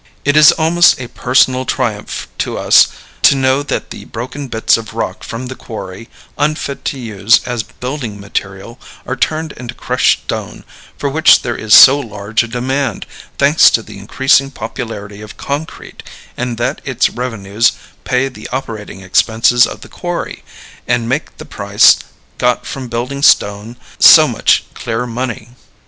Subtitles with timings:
[0.25, 2.87] It is almost a personal triumph to us
[3.21, 7.61] to know that the broken bits of rock from the quarry, unfit to use as
[7.61, 10.63] building material, are turned into crushed stone,
[10.97, 13.05] for which there is so large a demand,
[13.37, 16.01] thanks to the increasing popularity of concrete,
[16.35, 17.73] and that its revenues
[18.03, 20.43] pay the operating expenses of the quarry,
[20.87, 21.97] and make the price
[22.39, 25.49] got from building stone so much clear money.